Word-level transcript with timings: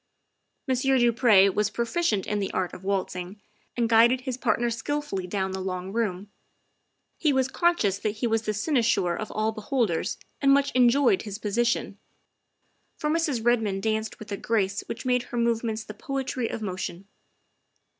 Monsieur 0.67 0.97
du 0.97 1.13
Pre 1.13 1.47
was 1.53 1.69
proficient 1.69 2.25
in 2.25 2.39
the 2.39 2.51
art 2.53 2.73
of 2.73 2.83
waltzing 2.83 3.39
and 3.77 3.87
guided 3.87 4.21
his 4.21 4.35
partner 4.35 4.71
skilfully 4.71 5.27
down 5.27 5.51
the 5.51 5.61
long 5.61 5.93
room. 5.93 6.31
He 7.19 7.31
was 7.31 7.47
conscious 7.47 7.99
that 7.99 8.15
he 8.15 8.25
was 8.25 8.41
the 8.41 8.53
cynosure 8.55 9.15
of 9.15 9.29
all 9.31 9.51
be 9.51 9.61
holders 9.61 10.17
and 10.41 10.51
much 10.51 10.71
enjoyed 10.71 11.21
his 11.21 11.37
position, 11.37 11.99
for 12.97 13.11
Mrs. 13.11 13.45
Red 13.45 13.61
moned 13.61 13.83
danced 13.83 14.17
with 14.17 14.31
a 14.31 14.37
grace 14.37 14.81
which 14.87 15.05
made 15.05 15.21
her 15.29 15.37
movements 15.37 15.83
the 15.83 15.93
poetry 15.93 16.49
of 16.49 16.63
motion. 16.63 17.07